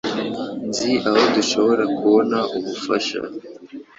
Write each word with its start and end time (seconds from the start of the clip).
Nzi 0.67 0.91
aho 1.07 1.21
dushobora 1.35 1.83
kubona 1.97 2.37
ubufasha 2.57 3.19